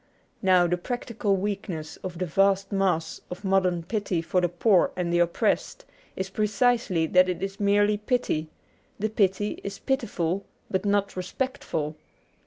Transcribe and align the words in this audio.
Now, 0.41 0.65
the 0.65 0.77
practical 0.79 1.35
weakness 1.37 1.97
of 1.97 2.17
the 2.17 2.25
vast 2.25 2.71
mass 2.71 3.21
of 3.29 3.45
modern 3.45 3.83
pity 3.83 4.19
for 4.23 4.41
the 4.41 4.49
poor 4.49 4.89
and 4.95 5.13
the 5.13 5.19
oppressed 5.19 5.85
is 6.15 6.31
precisely 6.31 7.05
that 7.05 7.29
it 7.29 7.43
is 7.43 7.59
merely 7.59 7.97
pity; 7.97 8.47
the 8.97 9.09
pity 9.09 9.61
is 9.63 9.77
pitiful, 9.77 10.43
but 10.71 10.85
not 10.85 11.15
respectful. 11.15 11.97